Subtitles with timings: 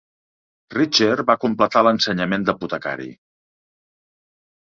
[0.75, 3.11] Richter va completar l'ensenyament d'apotecari.